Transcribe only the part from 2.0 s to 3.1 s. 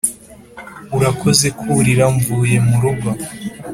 mvuye murugo,